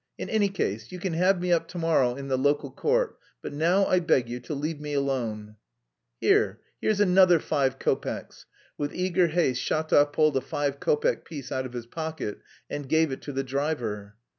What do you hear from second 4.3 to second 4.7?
to